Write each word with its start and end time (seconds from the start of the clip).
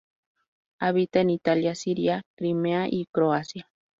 Habita 0.79 1.19
en 1.21 1.29
Italia 1.29 1.75
Siria, 1.75 2.23
Crimea 2.35 2.87
y 2.89 3.05
Croacia. 3.11 3.69